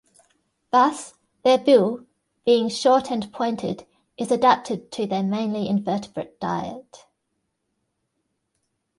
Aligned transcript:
Thus, 0.71 1.13
their 1.43 1.59
bill, 1.59 2.07
being 2.43 2.69
short 2.69 3.11
and 3.11 3.31
pointed, 3.31 3.85
is 4.17 4.31
adapted 4.31 4.91
to 4.93 5.05
their 5.05 5.21
mainly 5.21 5.67
invertebrate 5.69 6.39
diet. 6.39 7.05